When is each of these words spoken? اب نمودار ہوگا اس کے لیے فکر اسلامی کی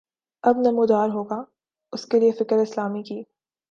اب 0.43 0.57
نمودار 0.57 1.09
ہوگا 1.09 1.43
اس 1.93 2.05
کے 2.05 2.19
لیے 2.19 2.31
فکر 2.31 2.57
اسلامی 2.57 3.03
کی 3.03 3.21